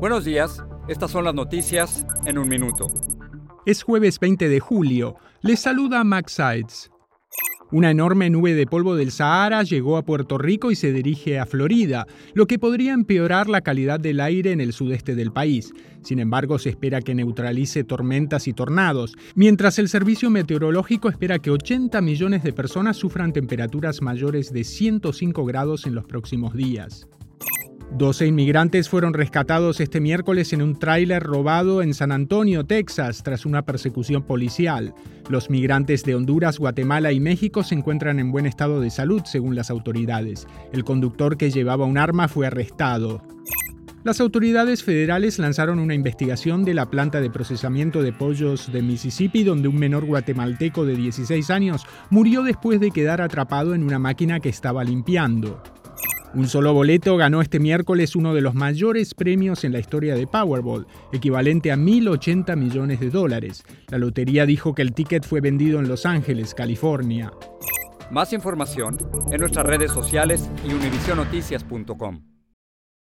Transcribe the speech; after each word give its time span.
Buenos 0.00 0.24
días, 0.24 0.62
estas 0.88 1.10
son 1.10 1.24
las 1.24 1.34
noticias 1.34 2.06
en 2.26 2.38
un 2.38 2.48
minuto. 2.48 2.86
Es 3.66 3.82
jueves 3.82 4.20
20 4.20 4.48
de 4.48 4.60
julio. 4.60 5.16
Les 5.40 5.60
saluda 5.60 6.04
Max 6.04 6.32
Sides. 6.32 6.90
Una 7.72 7.90
enorme 7.90 8.30
nube 8.30 8.54
de 8.54 8.66
polvo 8.66 8.94
del 8.94 9.10
Sahara 9.10 9.62
llegó 9.62 9.96
a 9.96 10.04
Puerto 10.04 10.38
Rico 10.38 10.70
y 10.70 10.76
se 10.76 10.92
dirige 10.92 11.38
a 11.38 11.46
Florida, 11.46 12.06
lo 12.34 12.46
que 12.46 12.58
podría 12.58 12.92
empeorar 12.92 13.48
la 13.48 13.62
calidad 13.62 13.98
del 13.98 14.20
aire 14.20 14.52
en 14.52 14.60
el 14.60 14.72
sudeste 14.72 15.14
del 15.14 15.32
país. 15.32 15.72
Sin 16.02 16.20
embargo, 16.20 16.58
se 16.58 16.68
espera 16.68 17.00
que 17.00 17.14
neutralice 17.14 17.82
tormentas 17.82 18.46
y 18.46 18.52
tornados, 18.52 19.16
mientras 19.34 19.78
el 19.78 19.88
servicio 19.88 20.30
meteorológico 20.30 21.08
espera 21.08 21.38
que 21.38 21.50
80 21.50 22.00
millones 22.02 22.42
de 22.44 22.52
personas 22.52 22.96
sufran 22.96 23.32
temperaturas 23.32 24.02
mayores 24.02 24.52
de 24.52 24.62
105 24.62 25.44
grados 25.44 25.86
en 25.86 25.94
los 25.94 26.04
próximos 26.04 26.54
días. 26.54 27.08
12 27.96 28.26
inmigrantes 28.26 28.88
fueron 28.88 29.14
rescatados 29.14 29.78
este 29.78 30.00
miércoles 30.00 30.52
en 30.52 30.62
un 30.62 30.76
tráiler 30.76 31.22
robado 31.22 31.80
en 31.80 31.94
San 31.94 32.10
Antonio, 32.10 32.64
Texas, 32.64 33.22
tras 33.22 33.46
una 33.46 33.62
persecución 33.62 34.24
policial. 34.24 34.94
Los 35.28 35.48
migrantes 35.48 36.02
de 36.02 36.16
Honduras, 36.16 36.58
Guatemala 36.58 37.12
y 37.12 37.20
México 37.20 37.62
se 37.62 37.76
encuentran 37.76 38.18
en 38.18 38.32
buen 38.32 38.46
estado 38.46 38.80
de 38.80 38.90
salud, 38.90 39.22
según 39.24 39.54
las 39.54 39.70
autoridades. 39.70 40.48
El 40.72 40.82
conductor 40.82 41.36
que 41.36 41.52
llevaba 41.52 41.84
un 41.84 41.96
arma 41.96 42.26
fue 42.26 42.48
arrestado. 42.48 43.22
Las 44.02 44.20
autoridades 44.20 44.82
federales 44.82 45.38
lanzaron 45.38 45.78
una 45.78 45.94
investigación 45.94 46.64
de 46.64 46.74
la 46.74 46.90
planta 46.90 47.20
de 47.20 47.30
procesamiento 47.30 48.02
de 48.02 48.12
pollos 48.12 48.72
de 48.72 48.82
Mississippi, 48.82 49.44
donde 49.44 49.68
un 49.68 49.76
menor 49.76 50.04
guatemalteco 50.04 50.84
de 50.84 50.96
16 50.96 51.48
años 51.48 51.86
murió 52.10 52.42
después 52.42 52.80
de 52.80 52.90
quedar 52.90 53.20
atrapado 53.20 53.72
en 53.72 53.84
una 53.84 54.00
máquina 54.00 54.40
que 54.40 54.48
estaba 54.48 54.82
limpiando. 54.82 55.62
Un 56.34 56.48
solo 56.48 56.74
boleto 56.74 57.16
ganó 57.16 57.40
este 57.40 57.60
miércoles 57.60 58.16
uno 58.16 58.34
de 58.34 58.40
los 58.40 58.54
mayores 58.54 59.14
premios 59.14 59.62
en 59.62 59.72
la 59.72 59.78
historia 59.78 60.16
de 60.16 60.26
Powerball, 60.26 60.86
equivalente 61.12 61.70
a 61.70 61.76
1.080 61.76 62.56
millones 62.56 62.98
de 62.98 63.10
dólares. 63.10 63.62
La 63.88 63.98
lotería 63.98 64.44
dijo 64.44 64.74
que 64.74 64.82
el 64.82 64.94
ticket 64.94 65.24
fue 65.24 65.40
vendido 65.40 65.78
en 65.78 65.86
Los 65.86 66.06
Ángeles, 66.06 66.52
California. 66.54 67.30
Más 68.10 68.32
información 68.32 68.98
en 69.30 69.40
nuestras 69.40 69.64
redes 69.64 69.92
sociales 69.92 70.50
y 70.68 70.72
univisionoticias.com. 70.72 72.33